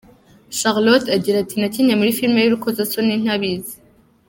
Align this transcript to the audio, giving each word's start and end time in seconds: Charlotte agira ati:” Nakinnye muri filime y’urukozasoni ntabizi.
Charlotte 0.57 1.09
agira 1.17 1.37
ati:” 1.41 1.55
Nakinnye 1.57 1.93
muri 1.99 2.15
filime 2.17 2.39
y’urukozasoni 2.41 3.13
ntabizi. 3.23 3.75